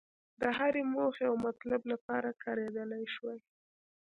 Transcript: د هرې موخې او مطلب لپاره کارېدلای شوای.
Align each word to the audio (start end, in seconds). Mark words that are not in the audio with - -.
د 0.41 0.41
هرې 0.57 0.81
موخې 0.93 1.23
او 1.29 1.35
مطلب 1.47 1.81
لپاره 1.91 2.37
کارېدلای 2.43 3.05
شوای. 3.13 3.39